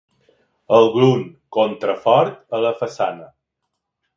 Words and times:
Algun 0.77 1.21
contrafort 1.57 2.59
a 2.59 2.63
la 2.65 2.73
façana. 2.81 3.29